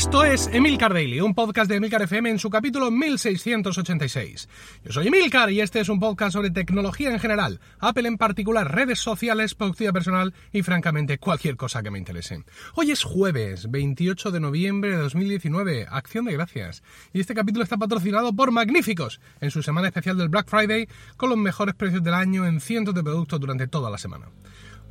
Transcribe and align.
Esto 0.00 0.24
es 0.24 0.46
Emilcar 0.46 0.94
Daily, 0.94 1.20
un 1.20 1.34
podcast 1.34 1.68
de 1.68 1.76
Emilcar 1.76 2.00
FM 2.00 2.30
en 2.30 2.38
su 2.38 2.48
capítulo 2.48 2.90
1686. 2.90 4.48
Yo 4.82 4.92
soy 4.92 5.08
Emilcar 5.08 5.50
y 5.50 5.60
este 5.60 5.78
es 5.78 5.90
un 5.90 6.00
podcast 6.00 6.32
sobre 6.32 6.50
tecnología 6.50 7.10
en 7.10 7.20
general, 7.20 7.60
Apple 7.80 8.08
en 8.08 8.16
particular, 8.16 8.74
redes 8.74 8.98
sociales, 8.98 9.54
productividad 9.54 9.92
personal 9.92 10.32
y 10.52 10.62
francamente 10.62 11.18
cualquier 11.18 11.58
cosa 11.58 11.82
que 11.82 11.90
me 11.90 11.98
interese. 11.98 12.42
Hoy 12.76 12.92
es 12.92 13.04
jueves, 13.04 13.70
28 13.70 14.30
de 14.30 14.40
noviembre 14.40 14.92
de 14.92 15.02
2019, 15.02 15.86
Acción 15.90 16.24
de 16.24 16.32
Gracias, 16.32 16.82
y 17.12 17.20
este 17.20 17.34
capítulo 17.34 17.62
está 17.62 17.76
patrocinado 17.76 18.32
por 18.32 18.52
Magníficos, 18.52 19.20
en 19.42 19.50
su 19.50 19.62
semana 19.62 19.88
especial 19.88 20.16
del 20.16 20.30
Black 20.30 20.48
Friday, 20.48 20.88
con 21.18 21.28
los 21.28 21.38
mejores 21.38 21.74
precios 21.74 22.02
del 22.02 22.14
año 22.14 22.46
en 22.46 22.62
cientos 22.62 22.94
de 22.94 23.02
productos 23.02 23.38
durante 23.38 23.68
toda 23.68 23.90
la 23.90 23.98
semana. 23.98 24.28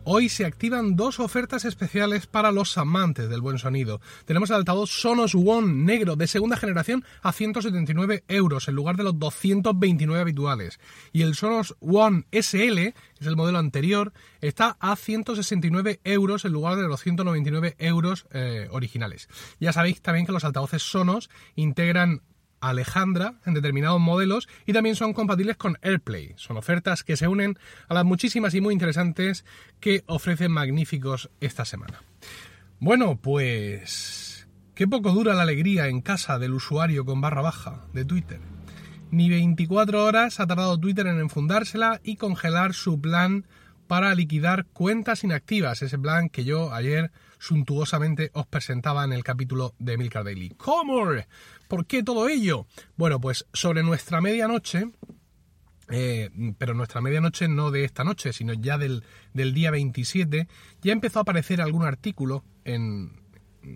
Hoy 0.05 0.29
se 0.29 0.45
activan 0.45 0.95
dos 0.95 1.19
ofertas 1.19 1.65
especiales 1.65 2.25
para 2.25 2.51
los 2.51 2.77
amantes 2.77 3.29
del 3.29 3.41
buen 3.41 3.59
sonido. 3.59 4.01
Tenemos 4.25 4.49
el 4.49 4.55
altavoz 4.55 4.89
Sonos 4.89 5.35
One 5.35 5.73
negro 5.73 6.15
de 6.15 6.27
segunda 6.27 6.57
generación 6.57 7.03
a 7.21 7.31
179 7.31 8.23
euros 8.27 8.67
en 8.67 8.75
lugar 8.75 8.95
de 8.95 9.03
los 9.03 9.19
229 9.19 10.21
habituales. 10.21 10.79
Y 11.11 11.21
el 11.21 11.35
Sonos 11.35 11.75
One 11.79 12.25
SL, 12.31 12.79
es 12.79 13.27
el 13.27 13.35
modelo 13.35 13.59
anterior, 13.59 14.13
está 14.41 14.77
a 14.79 14.95
169 14.95 15.99
euros 16.03 16.45
en 16.45 16.53
lugar 16.53 16.77
de 16.77 16.87
los 16.87 17.01
199 17.01 17.75
euros 17.77 18.25
eh, 18.31 18.67
originales. 18.71 19.27
Ya 19.59 19.73
sabéis 19.73 20.01
también 20.01 20.25
que 20.25 20.31
los 20.31 20.45
altavoces 20.45 20.81
Sonos 20.81 21.29
integran 21.55 22.21
Alejandra 22.61 23.35
en 23.45 23.53
determinados 23.53 23.99
modelos 23.99 24.47
y 24.65 24.73
también 24.73 24.95
son 24.95 25.13
compatibles 25.13 25.57
con 25.57 25.77
AirPlay. 25.81 26.33
Son 26.35 26.57
ofertas 26.57 27.03
que 27.03 27.17
se 27.17 27.27
unen 27.27 27.57
a 27.87 27.93
las 27.93 28.05
muchísimas 28.05 28.53
y 28.53 28.61
muy 28.61 28.73
interesantes 28.73 29.45
que 29.79 30.03
ofrecen 30.07 30.51
magníficos 30.51 31.29
esta 31.39 31.65
semana. 31.65 32.03
Bueno, 32.79 33.17
pues 33.17 34.47
qué 34.75 34.87
poco 34.87 35.11
dura 35.11 35.33
la 35.33 35.43
alegría 35.43 35.87
en 35.87 36.01
casa 36.01 36.39
del 36.39 36.53
usuario 36.53 37.05
con 37.05 37.21
barra 37.21 37.41
baja 37.41 37.85
de 37.93 38.05
Twitter. 38.05 38.39
Ni 39.11 39.29
24 39.29 40.05
horas 40.05 40.39
ha 40.39 40.47
tardado 40.47 40.77
Twitter 40.77 41.07
en 41.07 41.19
enfundársela 41.19 41.99
y 42.03 42.15
congelar 42.15 42.73
su 42.73 43.01
plan 43.01 43.45
para 43.89 44.13
liquidar 44.13 44.67
cuentas 44.67 45.23
inactivas, 45.23 45.81
ese 45.81 45.97
plan 45.97 46.29
que 46.29 46.43
yo 46.43 46.71
ayer 46.75 47.11
suntuosamente 47.39 48.29
os 48.33 48.45
presentaba 48.45 49.03
en 49.03 49.13
el 49.13 49.23
capítulo 49.23 49.73
de 49.79 49.97
Milcar 49.97 50.25
Daily. 50.25 50.49
¿Cómo? 50.57 51.07
¿Por 51.67 51.87
qué 51.87 52.03
todo 52.03 52.29
ello? 52.29 52.67
Bueno, 52.97 53.19
pues 53.19 53.47
sobre 53.51 53.81
nuestra 53.81 54.21
medianoche, 54.21 54.91
eh, 55.89 56.29
pero 56.59 56.75
nuestra 56.75 57.01
medianoche 57.01 57.47
no 57.47 57.71
de 57.71 57.83
esta 57.83 58.03
noche, 58.03 58.31
sino 58.31 58.53
ya 58.53 58.77
del, 58.77 59.03
del, 59.33 59.55
día 59.55 59.71
27, 59.71 60.47
ya 60.83 60.93
empezó 60.93 61.17
a 61.17 61.21
aparecer 61.23 61.59
algún 61.59 61.83
artículo 61.83 62.43
en 62.65 63.19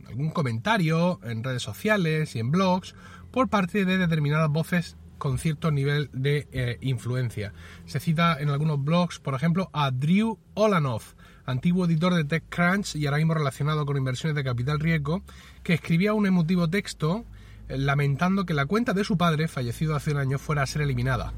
algún 0.06 0.30
comentario 0.30 1.20
en 1.24 1.44
redes 1.44 1.64
sociales 1.64 2.36
y 2.36 2.40
en 2.40 2.52
blogs 2.52 2.94
por 3.32 3.50
parte 3.50 3.84
de 3.84 3.98
determinadas 3.98 4.52
voces 4.52 4.96
con 5.24 5.38
cierto 5.38 5.72
nivel 5.72 6.10
de 6.12 6.50
eh, 6.52 6.78
influencia. 6.82 7.54
Se 7.86 8.02
cita 8.02 8.36
en 8.42 8.50
algunos 8.50 8.84
blogs, 8.84 9.20
por 9.20 9.36
ejemplo, 9.36 9.70
a 9.72 9.90
Drew 9.90 10.38
Olanoff, 10.54 11.14
antiguo 11.46 11.86
editor 11.86 12.14
de 12.14 12.26
TechCrunch 12.26 12.98
y 12.98 13.06
ahora 13.06 13.20
mismo 13.20 13.34
relacionado 13.34 13.86
con 13.86 13.96
inversiones 13.96 14.36
de 14.36 14.44
capital 14.44 14.82
riesgo, 14.82 15.24
que 15.64 15.76
escribía 15.76 16.14
un 16.14 16.26
emotivo 16.26 16.70
texto 16.70 17.24
eh, 17.70 17.78
lamentando 17.78 18.46
que 18.46 18.54
la 18.54 18.66
cuenta 18.66 18.92
de 18.92 19.06
su 19.06 19.18
padre, 19.18 19.48
fallecido 19.48 19.96
hace 19.96 20.12
un 20.12 20.18
año, 20.18 20.38
fuera 20.40 20.64
a 20.64 20.68
ser 20.68 20.82
eliminada. 20.82 21.32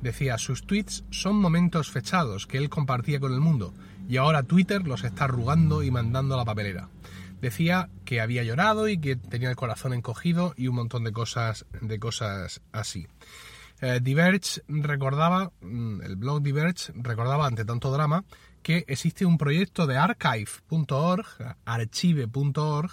Decía, 0.00 0.38
sus 0.38 0.64
tweets 0.64 1.02
son 1.10 1.34
momentos 1.34 1.90
fechados 1.90 2.46
que 2.46 2.58
él 2.58 2.68
compartía 2.70 3.18
con 3.18 3.32
el 3.32 3.40
mundo 3.40 3.74
y 4.08 4.16
ahora 4.16 4.44
Twitter 4.44 4.86
los 4.86 5.02
está 5.02 5.24
arrugando 5.24 5.82
y 5.82 5.90
mandando 5.90 6.34
a 6.34 6.36
la 6.36 6.44
papelera. 6.44 6.88
Decía 7.44 7.90
que 8.06 8.22
había 8.22 8.42
llorado 8.42 8.88
y 8.88 8.96
que 8.96 9.16
tenía 9.16 9.50
el 9.50 9.56
corazón 9.56 9.92
encogido 9.92 10.54
y 10.56 10.68
un 10.68 10.76
montón 10.76 11.04
de 11.04 11.12
cosas, 11.12 11.66
de 11.82 11.98
cosas 11.98 12.62
así. 12.72 13.06
Eh, 13.82 14.00
Diverge 14.02 14.62
recordaba, 14.66 15.52
mm, 15.60 16.00
el 16.00 16.16
blog 16.16 16.40
Diverge 16.40 16.90
recordaba 16.96 17.46
ante 17.46 17.66
tanto 17.66 17.92
drama 17.92 18.24
que 18.62 18.86
existe 18.88 19.26
un 19.26 19.36
proyecto 19.36 19.86
de 19.86 19.98
archive.org, 19.98 21.26
archive.org, 21.66 22.90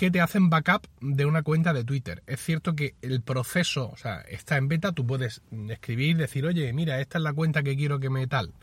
que 0.00 0.10
te 0.10 0.22
hacen 0.22 0.48
backup 0.48 0.86
de 1.02 1.26
una 1.26 1.42
cuenta 1.42 1.74
de 1.74 1.84
Twitter. 1.84 2.22
Es 2.26 2.40
cierto 2.40 2.74
que 2.74 2.94
el 3.02 3.20
proceso, 3.20 3.90
o 3.90 3.98
sea, 3.98 4.22
está 4.22 4.56
en 4.56 4.66
beta, 4.66 4.92
tú 4.92 5.06
puedes 5.06 5.42
escribir, 5.68 6.16
decir, 6.16 6.46
oye, 6.46 6.72
mira, 6.72 7.02
esta 7.02 7.18
es 7.18 7.22
la 7.22 7.34
cuenta 7.34 7.62
que 7.62 7.76
quiero 7.76 8.00
que 8.00 8.08
me 8.08 8.26
tal. 8.26 8.54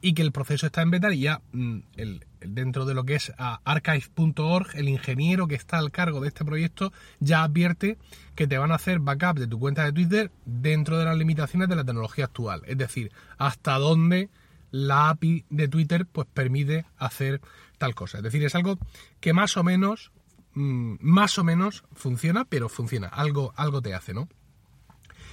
Y 0.00 0.14
que 0.14 0.22
el 0.22 0.32
proceso 0.32 0.64
está 0.64 0.80
en 0.80 0.90
beta 0.90 1.12
y 1.12 1.20
ya 1.20 1.42
mm, 1.52 1.80
el, 1.98 2.24
dentro 2.40 2.86
de 2.86 2.94
lo 2.94 3.04
que 3.04 3.16
es 3.16 3.34
archive.org, 3.36 4.76
el 4.76 4.88
ingeniero 4.88 5.46
que 5.46 5.56
está 5.56 5.76
al 5.76 5.90
cargo 5.90 6.22
de 6.22 6.28
este 6.28 6.46
proyecto 6.46 6.90
ya 7.20 7.42
advierte 7.42 7.98
que 8.34 8.46
te 8.46 8.56
van 8.56 8.72
a 8.72 8.76
hacer 8.76 8.98
backup 8.98 9.38
de 9.38 9.46
tu 9.46 9.58
cuenta 9.58 9.84
de 9.84 9.92
Twitter 9.92 10.30
dentro 10.46 10.98
de 10.98 11.04
las 11.04 11.18
limitaciones 11.18 11.68
de 11.68 11.76
la 11.76 11.84
tecnología 11.84 12.24
actual. 12.24 12.62
Es 12.64 12.78
decir, 12.78 13.12
hasta 13.36 13.76
dónde 13.76 14.30
la 14.70 15.10
API 15.10 15.44
de 15.50 15.68
Twitter 15.68 16.06
pues 16.06 16.26
permite 16.32 16.86
hacer 16.96 17.42
tal 17.76 17.94
cosa. 17.94 18.18
Es 18.18 18.24
decir, 18.24 18.42
es 18.42 18.54
algo 18.54 18.78
que 19.20 19.34
más 19.34 19.58
o 19.58 19.62
menos, 19.62 20.12
más 20.58 21.38
o 21.38 21.44
menos 21.44 21.84
funciona, 21.92 22.44
pero 22.44 22.68
funciona. 22.68 23.08
Algo, 23.08 23.52
algo 23.56 23.80
te 23.80 23.94
hace, 23.94 24.14
¿no? 24.14 24.28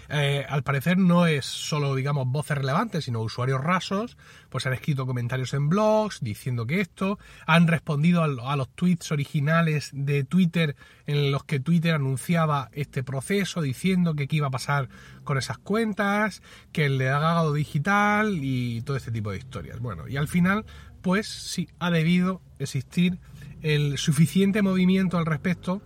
Eh, 0.10 0.46
al 0.48 0.64
parecer 0.64 0.98
no 0.98 1.26
es 1.26 1.46
solo, 1.46 1.96
digamos, 1.96 2.28
voces 2.28 2.58
relevantes, 2.58 3.06
sino 3.06 3.22
usuarios 3.22 3.64
rasos, 3.64 4.18
pues 4.50 4.66
han 4.66 4.74
escrito 4.74 5.06
comentarios 5.06 5.54
en 5.54 5.68
blogs 5.68 6.20
diciendo 6.22 6.68
que 6.68 6.82
esto, 6.82 7.18
han 7.48 7.68
respondido 7.68 8.22
a, 8.24 8.56
los 8.56 8.70
tweets 8.70 9.12
originales 9.12 9.90
de 9.94 10.24
Twitter 10.24 10.76
en 11.08 11.32
los 11.32 11.44
que 11.44 11.60
Twitter 11.60 11.96
anunciaba 11.96 12.70
este 12.74 13.04
proceso, 13.04 13.62
diciendo 13.62 14.16
que 14.16 14.28
qué 14.28 14.38
iba 14.38 14.48
a 14.48 14.52
pasar 14.52 14.90
con 15.24 15.38
esas 15.38 15.58
cuentas, 15.58 16.42
que 16.72 16.86
el 16.86 16.98
legado 16.98 17.54
digital 17.54 18.40
y 18.42 18.82
todo 18.84 18.98
este 18.98 19.12
tipo 19.12 19.32
de 19.32 19.38
historias. 19.38 19.80
Bueno, 19.80 20.08
y 20.08 20.18
al 20.18 20.28
final, 20.28 20.66
pues 21.02 21.28
sí, 21.28 21.68
ha 21.80 21.90
debido 21.90 22.42
existir 22.60 23.20
el 23.66 23.98
suficiente 23.98 24.62
movimiento 24.62 25.18
al 25.18 25.26
respecto 25.26 25.82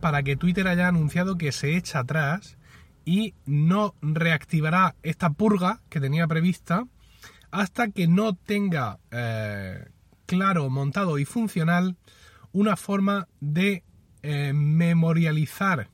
para 0.00 0.22
que 0.22 0.36
Twitter 0.36 0.66
haya 0.66 0.88
anunciado 0.88 1.36
que 1.36 1.52
se 1.52 1.76
echa 1.76 1.98
atrás 1.98 2.56
y 3.04 3.34
no 3.44 3.94
reactivará 4.00 4.96
esta 5.02 5.28
purga 5.28 5.82
que 5.90 6.00
tenía 6.00 6.26
prevista 6.26 6.86
hasta 7.50 7.90
que 7.90 8.08
no 8.08 8.34
tenga 8.34 8.98
eh, 9.10 9.90
claro, 10.24 10.70
montado 10.70 11.18
y 11.18 11.26
funcional 11.26 11.98
una 12.52 12.76
forma 12.76 13.28
de 13.40 13.84
eh, 14.22 14.54
memorializar 14.54 15.90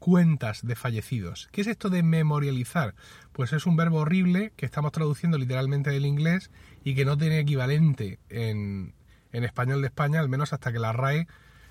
cuentas 0.00 0.66
de 0.66 0.74
fallecidos. 0.74 1.48
¿Qué 1.52 1.60
es 1.60 1.68
esto 1.68 1.90
de 1.90 2.02
memorializar? 2.02 2.96
Pues 3.30 3.52
es 3.52 3.66
un 3.66 3.76
verbo 3.76 3.98
horrible 3.98 4.52
que 4.56 4.66
estamos 4.66 4.90
traduciendo 4.90 5.38
literalmente 5.38 5.90
del 5.90 6.06
inglés 6.06 6.50
y 6.82 6.96
que 6.96 7.04
no 7.04 7.16
tiene 7.16 7.38
equivalente 7.38 8.18
en, 8.28 8.94
en 9.32 9.44
español 9.44 9.80
de 9.80 9.88
España, 9.88 10.20
al 10.20 10.28
menos 10.28 10.52
hasta 10.52 10.72
que 10.72 10.78
la 10.78 10.92
RAE, 10.92 11.26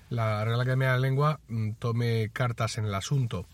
la 0.08 0.44
Real 0.44 0.60
Academia 0.60 0.88
de 0.88 0.94
la 0.94 1.00
Lengua, 1.00 1.40
mm, 1.48 1.72
tome 1.78 2.30
cartas 2.32 2.78
en 2.78 2.84
el 2.84 2.94
asunto. 2.94 3.46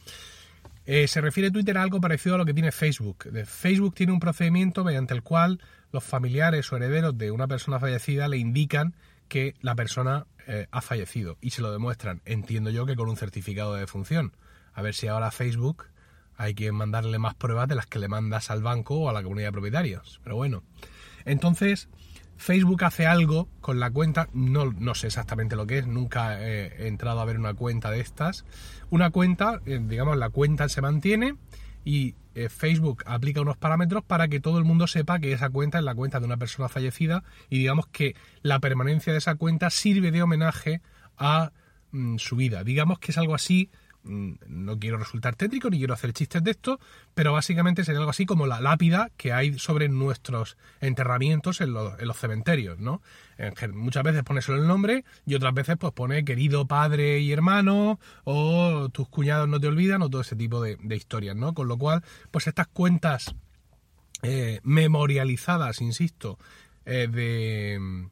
Eh, 0.86 1.06
se 1.06 1.20
refiere 1.20 1.50
Twitter 1.50 1.76
a 1.76 1.82
algo 1.82 2.00
parecido 2.00 2.34
a 2.34 2.38
lo 2.38 2.46
que 2.46 2.54
tiene 2.54 2.72
Facebook. 2.72 3.28
Facebook 3.44 3.94
tiene 3.94 4.12
un 4.12 4.20
procedimiento 4.20 4.84
mediante 4.84 5.12
el 5.12 5.22
cual 5.22 5.60
los 5.92 6.02
familiares 6.02 6.72
o 6.72 6.76
herederos 6.76 7.16
de 7.16 7.30
una 7.30 7.46
persona 7.46 7.78
fallecida 7.78 8.26
le 8.26 8.38
indican 8.38 8.94
que 9.28 9.54
la 9.60 9.74
persona 9.74 10.26
eh, 10.46 10.66
ha 10.70 10.80
fallecido 10.80 11.36
y 11.42 11.50
se 11.50 11.60
lo 11.60 11.70
demuestran. 11.70 12.22
Entiendo 12.24 12.70
yo 12.70 12.86
que 12.86 12.96
con 12.96 13.08
un 13.10 13.16
certificado 13.16 13.74
de 13.74 13.80
defunción. 13.80 14.32
A 14.72 14.80
ver 14.80 14.94
si 14.94 15.06
ahora 15.08 15.30
Facebook 15.30 15.84
hay 16.38 16.54
que 16.54 16.72
mandarle 16.72 17.18
más 17.18 17.34
pruebas 17.34 17.68
de 17.68 17.74
las 17.74 17.86
que 17.86 17.98
le 17.98 18.08
mandas 18.08 18.50
al 18.50 18.62
banco 18.62 18.94
o 18.94 19.10
a 19.10 19.12
la 19.12 19.22
comunidad 19.22 19.48
de 19.48 19.52
propietarios. 19.52 20.20
Pero 20.24 20.36
bueno. 20.36 20.62
Entonces, 21.26 21.88
Facebook 22.38 22.84
hace 22.84 23.06
algo 23.06 23.48
con 23.60 23.80
la 23.80 23.90
cuenta, 23.90 24.28
no, 24.32 24.72
no 24.72 24.94
sé 24.94 25.08
exactamente 25.08 25.56
lo 25.56 25.66
que 25.66 25.78
es, 25.78 25.86
nunca 25.86 26.40
he, 26.40 26.86
entrado 26.86 27.20
a 27.20 27.24
ver 27.24 27.38
una 27.38 27.52
cuenta 27.52 27.90
de 27.90 28.00
estas. 28.00 28.44
Una 28.90 29.10
cuenta, 29.10 29.60
eh, 29.66 29.80
digamos, 29.82 30.16
la 30.16 30.30
cuenta 30.30 30.68
se 30.68 30.80
mantiene 30.80 31.34
y 31.84 32.14
eh, 32.36 32.48
Facebook 32.48 33.02
aplica 33.06 33.40
unos 33.40 33.56
parámetros 33.56 34.04
para 34.04 34.28
que 34.28 34.38
todo 34.38 34.58
el 34.58 34.64
mundo 34.64 34.86
sepa 34.86 35.18
que 35.18 35.32
esa 35.32 35.50
cuenta 35.50 35.78
es 35.78 35.84
la 35.84 35.96
cuenta 35.96 36.20
de 36.20 36.26
una 36.26 36.36
persona 36.36 36.68
fallecida 36.68 37.24
y 37.50 37.58
digamos 37.58 37.88
que 37.88 38.14
la 38.42 38.60
permanencia 38.60 39.12
de 39.12 39.18
esa 39.18 39.34
cuenta 39.34 39.68
sirve 39.70 40.12
de 40.12 40.22
homenaje 40.22 40.80
a 41.16 41.50
mm, 41.90 42.18
su 42.18 42.36
vida. 42.36 42.62
Digamos 42.62 43.00
que 43.00 43.10
es 43.10 43.18
algo 43.18 43.34
así 43.34 43.68
no 44.08 44.78
quiero 44.78 44.98
resultar 44.98 45.36
tétrico 45.36 45.70
ni 45.70 45.78
quiero 45.78 45.94
hacer 45.94 46.12
chistes 46.12 46.42
de 46.42 46.52
esto, 46.52 46.80
pero 47.14 47.32
básicamente 47.32 47.84
sería 47.84 48.00
algo 48.00 48.10
así 48.10 48.26
como 48.26 48.46
la 48.46 48.60
lápida 48.60 49.10
que 49.16 49.32
hay 49.32 49.58
sobre 49.58 49.88
nuestros 49.88 50.56
enterramientos 50.80 51.60
en 51.60 51.72
los, 51.72 52.16
cementerios, 52.16 52.78
¿no? 52.78 53.02
muchas 53.72 54.02
veces 54.02 54.24
pone 54.24 54.42
solo 54.42 54.60
el 54.60 54.66
nombre 54.66 55.04
y 55.24 55.34
otras 55.34 55.54
veces 55.54 55.76
pues 55.78 55.92
pone 55.92 56.24
querido 56.24 56.66
padre 56.66 57.20
y 57.20 57.30
hermano 57.32 58.00
o 58.24 58.88
tus 58.90 59.08
cuñados 59.08 59.48
no 59.48 59.60
te 59.60 59.68
olvidan 59.68 60.02
o 60.02 60.10
todo 60.10 60.22
ese 60.22 60.34
tipo 60.34 60.60
de, 60.60 60.76
historias, 60.96 61.36
¿no? 61.36 61.54
Con 61.54 61.68
lo 61.68 61.78
cual, 61.78 62.02
pues 62.32 62.48
estas 62.48 62.66
cuentas 62.66 63.34
eh, 64.22 64.58
memorializadas, 64.64 65.80
insisto, 65.80 66.38
eh, 66.84 67.06
de, 67.08 68.08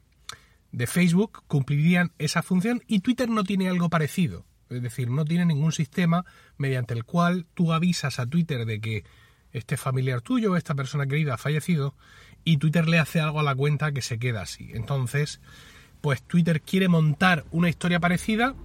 de 0.71 0.87
Facebook 0.87 1.43
cumplirían 1.47 2.11
esa 2.17 2.43
función 2.43 2.83
y 2.87 2.99
Twitter 2.99 3.29
no 3.29 3.43
tiene 3.43 3.67
algo 3.67 3.89
parecido. 3.89 4.45
Es 4.69 4.81
decir, 4.81 5.09
no 5.09 5.25
tiene 5.25 5.45
ningún 5.45 5.71
sistema 5.71 6.25
mediante 6.57 6.93
el 6.93 7.03
cual 7.05 7.45
tú 7.53 7.73
avisas 7.73 8.19
a 8.19 8.25
Twitter 8.25 8.65
de 8.65 8.79
que 8.79 9.03
este 9.51 9.77
familiar 9.77 10.21
tuyo, 10.21 10.55
esta 10.55 10.75
persona 10.75 11.07
querida 11.07 11.35
ha 11.35 11.37
fallecido 11.37 11.95
y 12.43 12.57
Twitter 12.57 12.87
le 12.87 12.99
hace 12.99 13.19
algo 13.19 13.39
a 13.39 13.43
la 13.43 13.55
cuenta 13.55 13.91
que 13.91 14.01
se 14.01 14.19
queda 14.19 14.41
así. 14.41 14.69
Entonces, 14.73 15.41
pues 16.01 16.21
Twitter 16.23 16.61
quiere 16.61 16.87
montar 16.87 17.45
una 17.51 17.69
historia 17.69 17.99
parecida, 17.99 18.55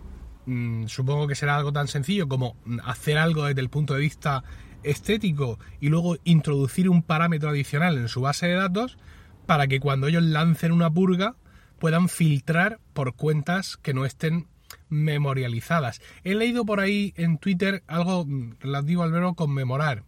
mm, 0.46 0.86
supongo 0.86 1.26
que 1.26 1.34
será 1.34 1.56
algo 1.56 1.72
tan 1.72 1.88
sencillo 1.88 2.28
como 2.28 2.56
hacer 2.84 3.18
algo 3.18 3.44
desde 3.44 3.60
el 3.60 3.70
punto 3.70 3.94
de 3.94 4.00
vista 4.00 4.44
estético 4.82 5.58
y 5.80 5.88
luego 5.88 6.16
introducir 6.24 6.88
un 6.88 7.02
parámetro 7.02 7.50
adicional 7.50 7.96
en 7.96 8.08
su 8.08 8.20
base 8.20 8.46
de 8.46 8.54
datos 8.54 8.98
para 9.46 9.66
que 9.66 9.80
cuando 9.80 10.08
ellos 10.08 10.22
lancen 10.22 10.72
una 10.72 10.90
purga 10.90 11.36
puedan 11.78 12.08
filtrar 12.08 12.80
por 12.92 13.14
cuentas 13.14 13.76
que 13.76 13.94
no 13.94 14.04
estén 14.04 14.46
memorializadas. 14.88 16.00
He 16.24 16.34
leído 16.34 16.64
por 16.64 16.80
ahí 16.80 17.12
en 17.16 17.38
Twitter 17.38 17.82
algo 17.86 18.26
relativo 18.60 19.02
al 19.02 19.12
verbo 19.12 19.34
conmemorar, 19.34 20.04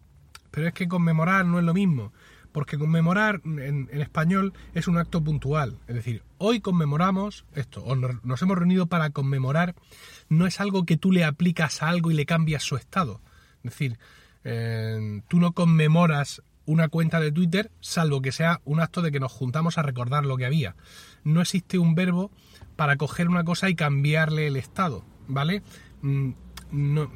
pero 0.51 0.69
es 0.69 0.75
que 0.75 0.89
conmemorar 0.89 1.45
no 1.45 1.59
es 1.59 1.65
lo 1.65 1.75
mismo, 1.75 2.13
porque 2.53 2.79
conmemorar 2.79 3.41
en, 3.45 3.89
español 3.93 4.53
es 4.75 4.87
un 4.87 4.99
acto 4.99 5.23
puntual, 5.23 5.79
es 5.89 5.97
decir, 5.97 6.23
hoy 6.39 6.61
conmemoramos 6.61 7.45
esto, 7.55 7.83
o 7.83 7.97
nos, 7.97 8.43
hemos 8.43 8.57
reunido 8.57 8.87
para 8.87 9.11
conmemorar, 9.11 9.75
no 10.29 10.47
es 10.47 10.61
algo 10.61 10.85
que 10.85 10.97
tú 10.97 11.11
le 11.11 11.25
aplicas 11.25 11.83
a 11.83 11.89
algo 11.89 12.13
y 12.13 12.15
le 12.15 12.27
cambias 12.27 12.63
su 12.63 12.77
estado, 12.77 13.21
es 13.65 13.73
decir, 13.73 13.99
eh, 14.45 15.23
tú 15.27 15.41
no 15.41 15.53
conmemoras 15.53 16.43
una 16.67 16.89
cuenta 16.89 17.21
de 17.21 17.33
Twitter, 17.33 17.71
salvo 17.81 18.23
que 18.23 18.33
sea 18.33 18.61
un 18.65 18.81
acto 18.81 19.03
de 19.03 19.13
que 19.13 19.21
nos 19.21 19.33
juntamos 19.33 19.79
a 19.79 19.83
recordar 19.83 20.25
lo 20.25 20.37
que 20.37 20.47
había. 20.47 20.77
No 21.23 21.41
existe 21.41 21.79
un 21.79 21.95
verbo 21.95 22.31
para 22.77 22.97
coger 22.97 23.29
una 23.29 23.45
cosa 23.45 23.69
y 23.69 23.75
cambiarle 23.75 24.47
el 24.47 24.57
estado, 24.57 25.05
¿vale? 25.29 25.63
Mm, 26.03 26.31
no, 26.73 27.11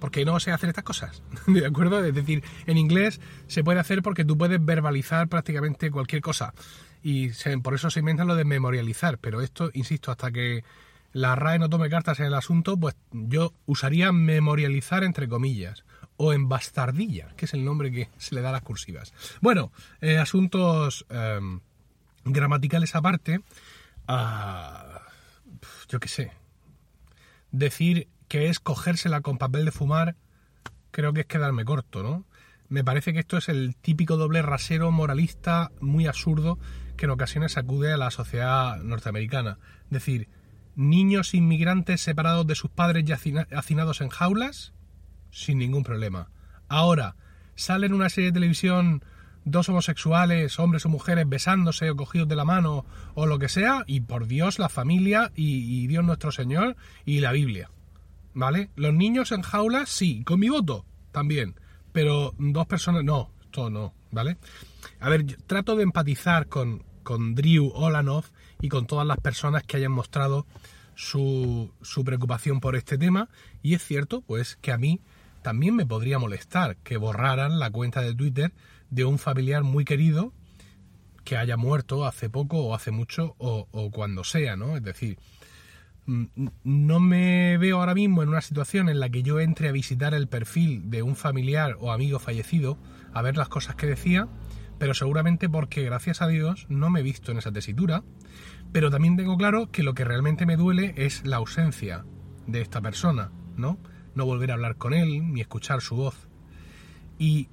porque 0.00 0.24
no 0.24 0.40
sé 0.40 0.50
hacer 0.50 0.70
estas 0.70 0.84
cosas, 0.84 1.22
¿de 1.46 1.66
acuerdo? 1.66 2.04
Es 2.04 2.14
decir, 2.14 2.42
en 2.66 2.78
inglés 2.78 3.20
se 3.46 3.62
puede 3.62 3.80
hacer 3.80 4.02
porque 4.02 4.24
tú 4.24 4.36
puedes 4.36 4.64
verbalizar 4.64 5.28
prácticamente 5.28 5.90
cualquier 5.90 6.22
cosa 6.22 6.54
y 7.02 7.28
por 7.62 7.74
eso 7.74 7.90
se 7.90 8.00
inventa 8.00 8.24
lo 8.24 8.34
de 8.34 8.44
memorializar, 8.44 9.18
pero 9.18 9.42
esto, 9.42 9.70
insisto, 9.74 10.10
hasta 10.10 10.32
que 10.32 10.64
la 11.12 11.36
RAE 11.36 11.58
no 11.58 11.68
tome 11.68 11.90
cartas 11.90 12.18
en 12.18 12.26
el 12.26 12.34
asunto, 12.34 12.78
pues 12.78 12.96
yo 13.12 13.52
usaría 13.66 14.10
memorializar 14.10 15.04
entre 15.04 15.28
comillas 15.28 15.84
o 16.16 16.32
en 16.32 16.48
bastardilla, 16.48 17.28
que 17.36 17.46
es 17.46 17.54
el 17.54 17.64
nombre 17.64 17.90
que 17.90 18.08
se 18.18 18.34
le 18.34 18.40
da 18.40 18.50
a 18.50 18.52
las 18.52 18.62
cursivas. 18.62 19.12
Bueno, 19.40 19.72
eh, 20.00 20.18
asuntos 20.18 21.06
em, 21.08 21.60
gramaticales 22.24 22.94
aparte, 22.94 23.40
ah, 24.06 25.00
yo 25.88 26.00
qué 26.00 26.08
sé, 26.08 26.32
decir 27.50 28.08
que 28.28 28.48
es 28.48 28.60
cogérsela 28.60 29.20
con 29.20 29.38
papel 29.38 29.64
de 29.64 29.72
fumar, 29.72 30.16
creo 30.90 31.12
que 31.12 31.20
es 31.20 31.26
quedarme 31.26 31.64
corto, 31.64 32.02
¿no? 32.02 32.24
Me 32.68 32.82
parece 32.82 33.12
que 33.12 33.20
esto 33.20 33.36
es 33.36 33.48
el 33.48 33.76
típico 33.76 34.16
doble 34.16 34.42
rasero 34.42 34.90
moralista 34.90 35.70
muy 35.80 36.06
absurdo 36.06 36.58
que 36.96 37.04
en 37.04 37.10
ocasiones 37.10 37.52
sacude 37.52 37.92
a 37.92 37.96
la 37.96 38.10
sociedad 38.10 38.78
norteamericana. 38.78 39.58
Decir, 39.90 40.28
niños 40.74 41.34
inmigrantes 41.34 42.00
separados 42.00 42.46
de 42.46 42.54
sus 42.54 42.70
padres 42.70 43.04
y 43.06 43.12
hacinados 43.54 44.00
en 44.00 44.08
jaulas, 44.08 44.72
sin 45.34 45.58
ningún 45.58 45.82
problema. 45.82 46.28
Ahora, 46.68 47.16
sale 47.56 47.86
en 47.86 47.94
una 47.94 48.08
serie 48.08 48.30
de 48.30 48.34
televisión 48.34 49.04
dos 49.44 49.68
homosexuales, 49.68 50.58
hombres 50.58 50.86
o 50.86 50.88
mujeres, 50.88 51.28
besándose 51.28 51.90
o 51.90 51.96
cogidos 51.96 52.28
de 52.28 52.36
la 52.36 52.44
mano 52.44 52.86
o 53.14 53.26
lo 53.26 53.38
que 53.38 53.48
sea, 53.48 53.84
y 53.86 54.00
por 54.00 54.26
Dios, 54.26 54.58
la 54.58 54.68
familia 54.68 55.32
y, 55.34 55.86
Dios 55.86 56.04
nuestro 56.04 56.32
Señor 56.32 56.76
y 57.04 57.20
la 57.20 57.32
Biblia. 57.32 57.70
¿Vale? 58.32 58.70
Los 58.74 58.94
niños 58.94 59.32
en 59.32 59.42
jaulas, 59.42 59.88
sí, 59.88 60.24
con 60.24 60.40
mi 60.40 60.48
voto 60.48 60.84
también, 61.12 61.54
pero 61.92 62.34
dos 62.38 62.66
personas, 62.66 63.04
no, 63.04 63.30
esto 63.42 63.70
no, 63.70 63.94
¿vale? 64.10 64.38
A 64.98 65.08
ver, 65.08 65.24
trato 65.46 65.76
de 65.76 65.84
empatizar 65.84 66.48
con, 66.48 66.82
con 67.04 67.36
Drew 67.36 67.70
Olanov 67.72 68.24
y 68.60 68.68
con 68.68 68.86
todas 68.86 69.06
las 69.06 69.18
personas 69.18 69.62
que 69.62 69.76
hayan 69.76 69.92
mostrado 69.92 70.46
su, 70.96 71.72
su 71.82 72.04
preocupación 72.04 72.58
por 72.58 72.74
este 72.74 72.98
tema, 72.98 73.28
y 73.62 73.74
es 73.74 73.84
cierto, 73.84 74.22
pues, 74.22 74.56
que 74.56 74.72
a 74.72 74.78
mí 74.78 75.00
también 75.44 75.76
me 75.76 75.84
podría 75.84 76.18
molestar 76.18 76.78
que 76.78 76.96
borraran 76.96 77.58
la 77.58 77.70
cuenta 77.70 78.00
de 78.00 78.14
Twitter 78.14 78.54
de 78.88 79.04
un 79.04 79.18
familiar 79.18 79.62
muy 79.62 79.84
querido 79.84 80.32
que 81.22 81.36
haya 81.36 81.58
muerto 81.58 82.06
hace 82.06 82.30
poco 82.30 82.60
o 82.60 82.74
hace 82.74 82.90
mucho 82.90 83.36
o, 83.36 83.90
cuando 83.92 84.24
sea, 84.24 84.56
¿no? 84.56 84.74
Es 84.74 84.82
decir, 84.82 85.18
mm, 86.06 86.24
no 86.64 86.98
me 86.98 87.58
veo 87.58 87.78
ahora 87.78 87.94
mismo 87.94 88.22
en 88.22 88.30
una 88.30 88.40
situación 88.40 88.88
en 88.88 89.00
la 89.00 89.10
que 89.10 89.22
yo 89.22 89.38
entre 89.38 89.68
a 89.68 89.72
visitar 89.72 90.14
el 90.14 90.28
perfil 90.28 90.88
de 90.88 91.02
un 91.02 91.14
familiar 91.14 91.76
o 91.78 91.92
amigo 91.92 92.18
fallecido 92.18 92.78
a 93.12 93.20
ver 93.20 93.36
las 93.36 93.50
cosas 93.50 93.74
que 93.76 93.86
decía, 93.86 94.26
pero 94.78 94.94
seguramente 94.94 95.50
porque 95.50 95.84
gracias 95.84 96.22
a 96.22 96.26
Dios 96.26 96.64
no 96.70 96.88
me 96.88 97.00
he 97.00 97.02
visto 97.02 97.32
en 97.32 97.38
esa 97.38 97.52
tesitura, 97.52 98.02
pero 98.72 98.90
también 98.90 99.18
tengo 99.18 99.36
claro 99.36 99.70
que 99.70 99.82
lo 99.82 99.92
que 99.92 100.04
realmente 100.04 100.46
me 100.46 100.56
duele 100.56 100.94
es 100.96 101.26
la 101.26 101.36
ausencia 101.36 102.06
de 102.46 102.62
esta 102.62 102.80
persona, 102.80 103.30
¿no? 103.56 103.78
No 104.14 104.24
volver 104.24 104.50
a 104.50 104.54
hablar 104.54 104.76
con 104.76 104.94
él 104.94 105.32
ni 105.32 105.40
escuchar 105.40 105.80
su 105.80 105.96
voz. 105.96 106.28
Y 107.18 107.48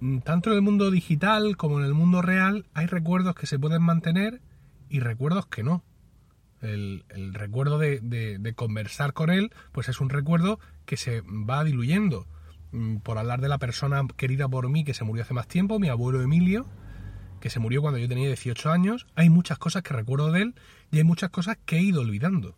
mm, 0.00 0.18
tanto 0.18 0.50
en 0.50 0.56
el 0.56 0.62
mundo 0.62 0.90
digital 0.90 1.56
como 1.56 1.78
en 1.78 1.86
el 1.86 1.94
mundo 1.94 2.22
real 2.22 2.66
hay 2.74 2.86
recuerdos 2.86 3.34
que 3.34 3.46
se 3.46 3.58
pueden 3.58 3.82
mantener 3.82 4.40
y 4.88 5.00
recuerdos 5.00 5.46
que 5.46 5.62
no. 5.62 5.84
El, 6.60 7.02
recuerdo 7.32 7.78
de, 7.78 7.98
de, 8.00 8.54
conversar 8.54 9.14
con 9.14 9.30
él, 9.30 9.50
pues 9.72 9.88
es 9.88 10.00
un 10.00 10.10
recuerdo 10.10 10.60
que 10.86 10.96
se 10.96 11.22
va 11.22 11.64
diluyendo. 11.64 12.28
Mm, 12.72 12.98
por 12.98 13.18
hablar 13.18 13.40
de 13.40 13.48
la 13.48 13.58
persona 13.58 14.00
querida 14.16 14.48
por 14.48 14.68
mí 14.68 14.84
que 14.84 14.94
se 14.94 15.04
murió 15.04 15.24
hace 15.24 15.34
más 15.34 15.48
tiempo, 15.48 15.78
mi 15.78 15.88
abuelo 15.88 16.22
Emilio, 16.22 16.66
que 17.40 17.50
se 17.50 17.58
murió 17.58 17.82
cuando 17.82 17.98
yo 17.98 18.08
tenía 18.08 18.28
18 18.28 18.70
años, 18.70 19.06
hay 19.16 19.28
muchas 19.28 19.58
cosas 19.58 19.82
que 19.82 19.92
recuerdo 19.92 20.30
de 20.30 20.42
él 20.42 20.54
y 20.92 20.98
hay 20.98 21.04
muchas 21.04 21.30
cosas 21.30 21.58
que 21.66 21.76
he 21.76 21.82
ido 21.82 22.00
olvidando. 22.00 22.56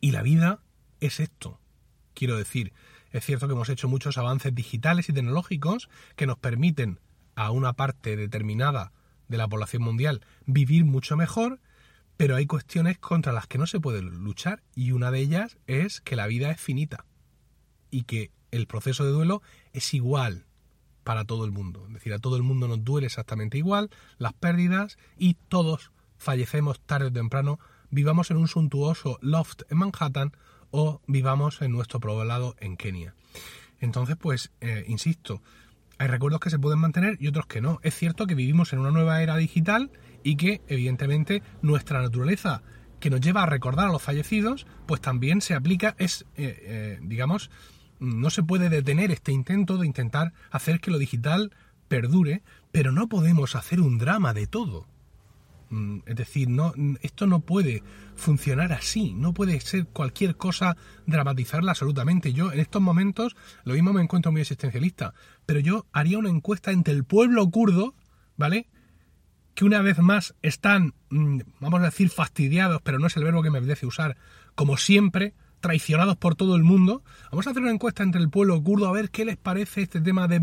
Y 0.00 0.12
la 0.12 0.22
vida 0.22 0.60
es 1.00 1.20
esto. 1.20 1.59
Quiero 2.20 2.36
decir, 2.36 2.74
es 3.12 3.24
cierto 3.24 3.46
que 3.46 3.54
hemos 3.54 3.70
hecho 3.70 3.88
muchos 3.88 4.18
avances 4.18 4.54
digitales 4.54 5.08
y 5.08 5.14
tecnológicos 5.14 5.88
que 6.16 6.26
nos 6.26 6.36
permiten 6.36 7.00
a 7.34 7.50
una 7.50 7.72
parte 7.72 8.14
determinada 8.14 8.92
de 9.28 9.38
la 9.38 9.48
población 9.48 9.82
mundial 9.82 10.20
vivir 10.44 10.84
mucho 10.84 11.16
mejor, 11.16 11.60
pero 12.18 12.36
hay 12.36 12.44
cuestiones 12.44 12.98
contra 12.98 13.32
las 13.32 13.46
que 13.46 13.56
no 13.56 13.66
se 13.66 13.80
puede 13.80 14.02
luchar 14.02 14.62
y 14.74 14.92
una 14.92 15.10
de 15.10 15.18
ellas 15.20 15.56
es 15.66 16.02
que 16.02 16.14
la 16.14 16.26
vida 16.26 16.50
es 16.50 16.60
finita 16.60 17.06
y 17.90 18.02
que 18.02 18.30
el 18.50 18.66
proceso 18.66 19.02
de 19.06 19.12
duelo 19.12 19.40
es 19.72 19.94
igual 19.94 20.44
para 21.04 21.24
todo 21.24 21.46
el 21.46 21.52
mundo. 21.52 21.86
Es 21.86 21.94
decir, 21.94 22.12
a 22.12 22.18
todo 22.18 22.36
el 22.36 22.42
mundo 22.42 22.68
nos 22.68 22.84
duele 22.84 23.06
exactamente 23.06 23.56
igual 23.56 23.88
las 24.18 24.34
pérdidas 24.34 24.98
y 25.16 25.38
todos 25.48 25.90
fallecemos 26.18 26.80
tarde 26.80 27.06
o 27.06 27.12
temprano, 27.12 27.58
vivamos 27.88 28.30
en 28.30 28.36
un 28.36 28.46
suntuoso 28.46 29.18
loft 29.22 29.62
en 29.70 29.78
Manhattan 29.78 30.32
o 30.70 31.00
vivamos 31.06 31.62
en 31.62 31.72
nuestro 31.72 32.00
poblado 32.00 32.56
en 32.60 32.76
Kenia. 32.76 33.14
Entonces, 33.80 34.16
pues, 34.16 34.52
eh, 34.60 34.84
insisto, 34.88 35.42
hay 35.98 36.08
recuerdos 36.08 36.40
que 36.40 36.50
se 36.50 36.58
pueden 36.58 36.78
mantener 36.78 37.16
y 37.20 37.28
otros 37.28 37.46
que 37.46 37.60
no. 37.60 37.80
Es 37.82 37.94
cierto 37.94 38.26
que 38.26 38.34
vivimos 38.34 38.72
en 38.72 38.78
una 38.78 38.90
nueva 38.90 39.22
era 39.22 39.36
digital 39.36 39.90
y 40.22 40.36
que, 40.36 40.60
evidentemente, 40.68 41.42
nuestra 41.62 42.00
naturaleza 42.00 42.62
que 43.00 43.10
nos 43.10 43.20
lleva 43.20 43.42
a 43.42 43.46
recordar 43.46 43.88
a 43.88 43.92
los 43.92 44.02
fallecidos, 44.02 44.66
pues 44.86 45.00
también 45.00 45.40
se 45.40 45.54
aplica, 45.54 45.94
es, 45.98 46.26
eh, 46.36 46.58
eh, 46.62 46.98
digamos, 47.02 47.50
no 47.98 48.30
se 48.30 48.42
puede 48.42 48.68
detener 48.68 49.10
este 49.10 49.32
intento 49.32 49.78
de 49.78 49.86
intentar 49.86 50.32
hacer 50.50 50.80
que 50.80 50.90
lo 50.90 50.98
digital 50.98 51.52
perdure, 51.88 52.42
pero 52.72 52.92
no 52.92 53.08
podemos 53.08 53.56
hacer 53.56 53.80
un 53.80 53.98
drama 53.98 54.32
de 54.32 54.46
todo. 54.46 54.86
Mm, 55.70 56.00
es 56.04 56.16
decir, 56.16 56.48
no, 56.48 56.74
esto 57.00 57.28
no 57.28 57.40
puede 57.40 57.84
funcionar 58.16 58.72
así, 58.72 59.14
no 59.14 59.32
puede 59.32 59.60
ser 59.60 59.86
cualquier 59.86 60.36
cosa 60.36 60.76
dramatizarla 61.06 61.72
absolutamente. 61.72 62.32
Yo 62.32 62.52
en 62.52 62.58
estos 62.58 62.82
momentos, 62.82 63.36
lo 63.64 63.74
mismo 63.74 63.92
me 63.92 64.02
encuentro 64.02 64.32
muy 64.32 64.40
existencialista, 64.40 65.14
pero 65.46 65.60
yo 65.60 65.86
haría 65.92 66.18
una 66.18 66.28
encuesta 66.28 66.72
entre 66.72 66.92
el 66.92 67.04
pueblo 67.04 67.48
kurdo, 67.50 67.94
¿vale? 68.36 68.66
Que 69.54 69.64
una 69.64 69.80
vez 69.80 69.98
más 69.98 70.34
están, 70.42 70.94
mm, 71.10 71.40
vamos 71.60 71.80
a 71.80 71.84
decir, 71.84 72.10
fastidiados, 72.10 72.82
pero 72.82 72.98
no 72.98 73.06
es 73.06 73.16
el 73.16 73.24
verbo 73.24 73.42
que 73.42 73.50
me 73.50 73.58
apetece 73.58 73.86
usar, 73.86 74.16
como 74.56 74.76
siempre, 74.76 75.34
traicionados 75.60 76.16
por 76.16 76.34
todo 76.34 76.56
el 76.56 76.64
mundo. 76.64 77.04
Vamos 77.30 77.46
a 77.46 77.50
hacer 77.50 77.62
una 77.62 77.70
encuesta 77.70 78.02
entre 78.02 78.20
el 78.20 78.30
pueblo 78.30 78.60
kurdo 78.60 78.88
a 78.88 78.92
ver 78.92 79.10
qué 79.10 79.24
les 79.24 79.36
parece 79.36 79.82
este 79.82 80.00
tema 80.00 80.26
de 80.26 80.40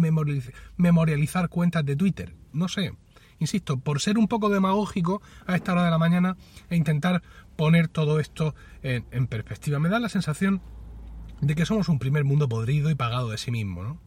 memorializar 0.78 1.50
cuentas 1.50 1.84
de 1.84 1.98
Twitter. 1.98 2.34
No 2.54 2.70
sé, 2.70 2.94
insisto, 3.40 3.78
por 3.78 4.02
ser 4.02 4.18
un 4.18 4.28
poco 4.28 4.50
demagógico 4.50 5.22
a 5.46 5.56
esta 5.56 5.74
hora 5.74 5.86
de 5.86 5.92
la 5.92 5.98
mañana 5.98 6.38
e 6.70 6.76
intentar 6.76 7.22
poner 7.56 7.88
todo 7.88 8.20
esto 8.20 8.56
en, 8.84 9.28
perspectiva. 9.28 9.80
Me 9.80 9.90
da 9.90 10.00
la 10.00 10.10
sensación 10.10 10.62
de 11.42 11.56
que 11.56 11.66
somos 11.66 11.90
un 11.90 12.00
primer 12.00 12.24
mundo 12.24 12.48
podrido 12.50 12.90
y 12.90 12.96
pagado 12.96 13.30
de 13.30 13.38
sí 13.38 13.52
mismo, 13.52 13.84
¿no? 13.84 14.00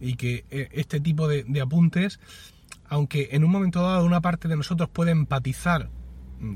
Y 0.00 0.14
que 0.14 0.44
eh, 0.50 0.68
este 0.72 1.00
tipo 1.00 1.28
de, 1.28 1.44
apuntes, 1.60 2.20
aunque 2.88 3.30
en 3.32 3.44
un 3.44 3.50
momento 3.50 3.82
dado 3.82 4.04
una 4.04 4.20
parte 4.20 4.48
de 4.48 4.56
nosotros 4.56 4.88
puede 4.88 5.12
empatizar 5.12 5.90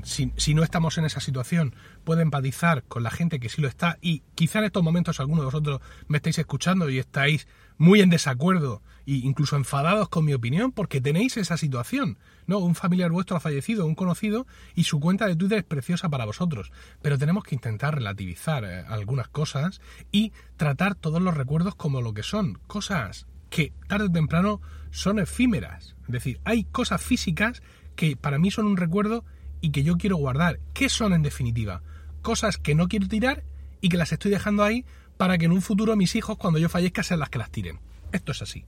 si, 0.03 0.31
si, 0.37 0.53
no 0.53 0.63
estamos 0.63 0.97
en 0.97 1.05
esa 1.05 1.19
situación, 1.19 1.75
puede 2.03 2.21
empatizar 2.21 2.83
con 2.83 3.03
la 3.03 3.11
gente 3.11 3.39
que 3.39 3.49
sí 3.49 3.61
lo 3.61 3.67
está 3.67 3.97
y 4.01 4.23
quizá 4.35 4.59
en 4.59 4.65
estos 4.65 4.83
momentos 4.83 5.19
algunos 5.19 5.41
de 5.41 5.45
vosotros 5.45 5.81
me 6.07 6.17
estáis 6.17 6.37
escuchando 6.37 6.89
y 6.89 6.99
estáis 6.99 7.47
muy 7.77 8.01
en 8.01 8.09
desacuerdo 8.09 8.83
e 9.07 9.13
incluso 9.13 9.55
enfadados 9.55 10.09
con 10.09 10.25
mi 10.25 10.33
opinión 10.33 10.71
porque 10.71 11.01
tenéis 11.01 11.37
esa 11.37 11.57
situación, 11.57 12.19
¿no? 12.45 12.59
Un 12.59 12.75
familiar 12.75 13.09
vuestro 13.09 13.37
ha 13.37 13.39
fallecido, 13.39 13.85
un 13.85 13.95
conocido 13.95 14.45
y 14.75 14.83
su 14.83 14.99
cuenta 14.99 15.25
de 15.27 15.35
Twitter 15.35 15.59
es 15.59 15.63
preciosa 15.63 16.09
para 16.09 16.25
vosotros, 16.25 16.71
pero 17.01 17.17
tenemos 17.17 17.43
que 17.43 17.55
intentar 17.55 17.95
relativizar 17.95 18.65
eh, 18.65 18.83
algunas 18.87 19.29
cosas 19.29 19.81
y 20.11 20.33
tratar 20.57 20.95
todos 20.95 21.21
los 21.21 21.35
recuerdos 21.35 21.75
como 21.75 22.01
lo 22.01 22.13
que 22.13 22.23
son, 22.23 22.59
cosas 22.67 23.27
que 23.49 23.73
tarde 23.87 24.05
o 24.05 24.11
temprano 24.11 24.61
son 24.91 25.19
efímeras. 25.19 25.95
Es 26.03 26.11
decir, 26.11 26.39
hay 26.43 26.65
cosas 26.65 27.01
físicas 27.01 27.63
que 27.95 28.15
para 28.15 28.39
mí 28.39 28.51
son 28.51 28.65
un 28.65 28.77
recuerdo 28.77 29.25
y 29.61 29.71
que 29.71 29.83
yo 29.83 29.97
quiero 29.97 30.17
guardar. 30.17 30.59
¿Qué 30.73 30.89
son 30.89 31.13
en 31.13 31.21
definitiva? 31.21 31.81
Cosas 32.21 32.57
que 32.57 32.75
no 32.75 32.87
quiero 32.87 33.07
tirar 33.07 33.43
y 33.81 33.89
que 33.89 33.97
las 33.97 34.11
estoy 34.11 34.31
dejando 34.31 34.63
ahí 34.63 34.85
para 35.17 35.37
que 35.37 35.45
en 35.45 35.51
un 35.51 35.61
futuro 35.61 35.95
mis 35.95 36.15
hijos, 36.15 36.37
cuando 36.37 36.59
yo 36.59 36.69
fallezca, 36.69 37.03
sean 37.03 37.19
las 37.19 37.29
que 37.29 37.39
las 37.39 37.51
tiren. 37.51 37.79
Esto 38.11 38.31
es 38.31 38.41
así. 38.41 38.65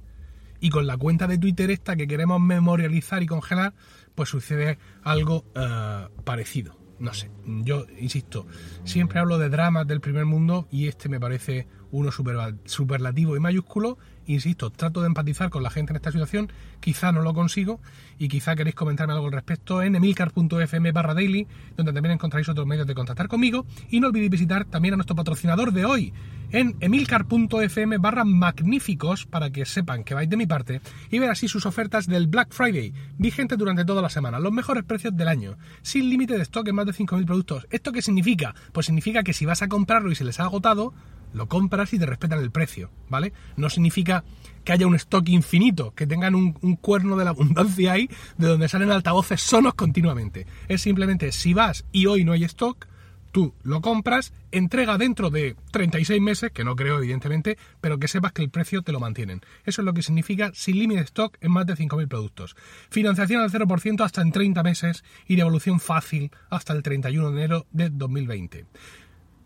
Y 0.60 0.70
con 0.70 0.86
la 0.86 0.98
cuenta 0.98 1.28
de 1.28 1.38
Twitter 1.38 1.72
esta 1.72 1.96
que 1.96 2.08
queremos 2.08 2.40
memorializar 2.40 3.24
y 3.24 3.26
congelar, 3.26 3.74
pues 4.16 4.30
sucede 4.30 4.78
algo 5.04 5.46
eh, 5.56 6.08
parecido. 6.24 6.78
No 7.00 7.16
sé, 7.16 7.32
yo 7.46 7.88
insisto, 8.00 8.46
siempre 8.84 9.20
hablo 9.20 9.40
de 9.40 9.50
dramas 9.50 9.88
del 9.88 10.02
primer 10.02 10.26
mundo 10.26 10.68
y 10.70 10.88
este 10.88 11.10
me 11.10 11.20
parece 11.20 11.68
uno 11.92 12.12
superlativo 12.12 13.36
y 13.36 13.40
mayúsculo. 13.40 13.98
Insisto, 14.28 14.70
trato 14.70 15.02
de 15.02 15.08
empatizar 15.08 15.50
con 15.50 15.64
la 15.64 15.70
gente 15.70 15.92
en 15.92 15.98
esta 15.98 16.12
situación, 16.12 16.52
quizá 16.80 17.12
no 17.12 17.22
lo 17.22 17.34
consigo 17.34 17.82
y 18.20 18.28
quizá 18.28 18.56
queréis 18.56 18.76
comentarme 18.76 19.14
algo 19.14 19.26
al 19.26 19.32
respecto 19.32 19.82
en 19.82 19.96
emilcar.fm 19.96 20.92
barra 20.92 21.14
daily, 21.14 21.48
donde 21.76 21.92
también 21.92 22.14
encontraréis 22.14 22.48
otros 22.50 22.68
medios 22.68 22.88
de 22.88 22.94
contactar 22.94 23.28
conmigo. 23.28 23.66
Y 23.90 24.00
no 24.00 24.08
olvidéis 24.08 24.32
visitar 24.32 24.66
también 24.66 24.94
a 24.94 24.98
nuestro 24.98 25.16
patrocinador 25.16 25.74
de 25.74 25.86
hoy 25.86 26.14
en 26.52 26.76
emilcar.fm 26.82 27.98
barra 27.98 28.26
magníficos 28.26 29.26
para 29.26 29.52
que 29.52 29.66
sepan 29.66 30.04
que 30.04 30.14
vais 30.14 30.30
de 30.30 30.38
mi 30.38 30.46
parte 30.46 30.82
y 31.10 31.20
ver 31.20 31.30
así 31.30 31.48
sus 31.48 31.66
ofertas 31.66 32.08
del 32.08 32.28
Black 32.28 32.52
Friday, 32.52 32.94
vigente 33.18 33.56
durante 33.56 33.86
toda 33.86 34.02
la 34.02 34.10
semana, 34.10 34.40
los 34.40 34.52
mejores 34.52 34.84
precios 34.84 35.16
del 35.16 35.28
año, 35.28 35.58
sin 35.82 36.10
límite 36.10 36.36
de 36.36 36.44
stock 36.44 36.68
en 36.68 36.76
más 36.76 36.86
de 36.86 36.94
5.000 36.94 37.26
productos. 37.26 37.68
¿Esto 37.70 37.92
qué 37.92 38.02
significa? 38.02 38.54
Pues 38.72 38.86
significa 38.86 39.24
que 39.24 39.34
si 39.34 39.46
vas 39.46 39.62
a 39.62 39.68
comprarlo 39.68 40.12
y 40.12 40.16
se 40.16 40.26
les 40.26 40.40
ha 40.40 40.44
agotado, 40.44 40.94
lo 41.34 41.48
compras 41.48 41.94
y 41.94 42.00
te 42.00 42.06
respetan 42.06 42.40
el 42.40 42.52
precio, 42.52 42.90
¿vale? 43.10 43.34
No 43.56 43.70
significa 43.70 44.24
que 44.64 44.74
haya 44.74 44.88
un 44.88 44.96
stock 44.96 45.28
infinito, 45.30 45.94
que 45.96 46.08
tengan 46.08 46.36
un, 46.36 46.52
cuerno 46.78 47.18
de 47.18 47.26
la 47.26 47.32
abundancia 47.32 47.94
ahí, 47.94 48.10
de 48.38 48.48
donde 48.48 48.70
salen 48.70 48.92
altavoces 48.92 49.42
sonos 49.42 49.74
continuamente. 49.74 50.46
Es 50.68 50.82
simplemente, 50.82 51.32
si 51.32 51.54
vas 51.54 51.86
y 51.92 52.06
hoy 52.06 52.24
no 52.24 52.34
hay 52.34 52.44
stock, 52.44 52.88
tú 53.32 53.54
lo 53.64 53.82
compras, 53.82 54.34
entrega 54.52 54.98
dentro 54.98 55.30
de 55.30 55.56
36 55.72 56.22
meses, 56.22 56.52
que 56.52 56.64
no 56.64 56.76
creo 56.76 56.98
evidentemente, 56.98 57.58
pero 57.80 57.98
que 57.98 58.08
sepas 58.08 58.34
que 58.34 58.42
el 58.42 58.50
precio 58.50 58.82
te 58.82 58.92
lo 58.92 59.00
mantienen. 59.00 59.42
Eso 59.66 59.82
es 59.82 59.86
lo 59.86 59.94
que 59.94 60.04
significa 60.04 60.52
sin 60.54 60.78
límite 60.78 61.02
stock 61.02 61.38
en 61.42 61.52
más 61.52 61.66
de 61.66 61.76
5.000 61.76 62.08
productos. 62.08 62.56
Financiación 62.90 63.42
al 63.42 63.52
0% 63.52 64.04
hasta 64.04 64.22
en 64.22 64.32
30 64.32 64.64
meses 64.64 65.04
y 65.28 65.38
devolución 65.38 65.80
fácil 65.80 66.32
hasta 66.50 66.74
el 66.74 66.84
31 66.84 67.32
de 67.32 67.38
enero 67.38 67.68
de 67.72 67.90
2020. 67.90 68.66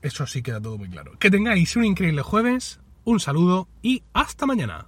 Eso 0.06 0.28
sí 0.28 0.44
queda 0.44 0.62
todo 0.62 0.78
muy 0.78 0.88
claro. 0.88 1.18
Que 1.18 1.32
tengáis 1.32 1.76
un 1.76 1.84
increíble 1.84 2.22
jueves, 2.22 2.80
un 3.06 3.20
saludo 3.20 3.68
y 3.82 4.04
hasta 4.14 4.46
mañana. 4.46 4.88